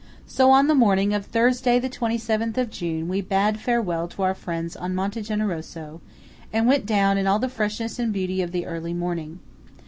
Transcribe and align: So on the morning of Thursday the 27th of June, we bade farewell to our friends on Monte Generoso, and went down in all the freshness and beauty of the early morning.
So 0.25 0.49
on 0.49 0.65
the 0.65 0.73
morning 0.73 1.13
of 1.13 1.27
Thursday 1.27 1.77
the 1.77 1.87
27th 1.87 2.57
of 2.57 2.71
June, 2.71 3.07
we 3.07 3.21
bade 3.21 3.59
farewell 3.59 4.07
to 4.07 4.23
our 4.23 4.33
friends 4.33 4.75
on 4.75 4.95
Monte 4.95 5.21
Generoso, 5.21 6.01
and 6.51 6.65
went 6.65 6.87
down 6.87 7.19
in 7.19 7.27
all 7.27 7.37
the 7.37 7.47
freshness 7.47 7.99
and 7.99 8.11
beauty 8.11 8.41
of 8.41 8.51
the 8.51 8.65
early 8.65 8.95
morning. 8.95 9.37